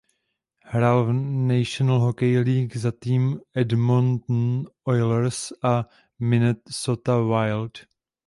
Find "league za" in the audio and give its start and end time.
2.39-2.91